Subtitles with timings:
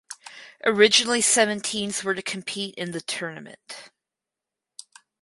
[0.65, 3.91] Originally seven teams were to compete in the tournament.